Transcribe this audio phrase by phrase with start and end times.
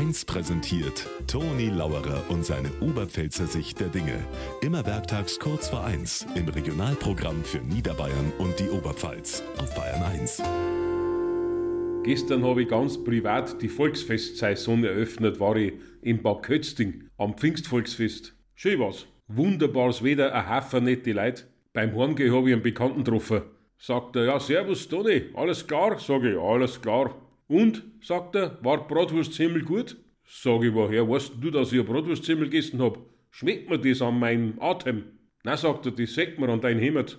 [0.00, 4.18] 1 präsentiert Toni Lauerer und seine Oberpfälzer Sicht der Dinge.
[4.62, 10.42] Immer werktags kurz vor 1 im Regionalprogramm für Niederbayern und die Oberpfalz auf Bayern 1.
[12.02, 18.34] Gestern habe ich ganz privat die Volksfestsaison eröffnet, war ich in Bad Kötzting am Pfingstvolksfest.
[18.54, 19.06] Schön was.
[19.28, 21.42] Wunderbares Wetter, ein Haufen nette Leute.
[21.74, 23.42] Beim Heimgehen habe ich einen Bekannten getroffen.
[23.76, 25.98] Sagt er, ja, servus Toni, alles klar?
[25.98, 27.14] Sag ich, alles klar.
[27.50, 29.96] Und, sagt er, war Bratwurstsemmel gut?
[30.24, 32.96] Sag ich, woher weißt du, dass ich ein Bratwurstsemmel gegessen hab?
[33.32, 35.02] Schmeckt mir das an meinem Atem?
[35.42, 37.18] Na, sagt er, das sagt mir an dein Hemd.